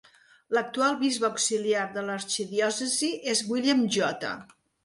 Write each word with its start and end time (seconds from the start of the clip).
L'actual 0.57 0.95
bisbe 1.01 1.27
auxiliar 1.29 1.83
de 1.97 2.05
l'arxidiòcesi 2.07 3.13
és 3.35 3.47
William 3.55 3.89
J. 3.99 4.35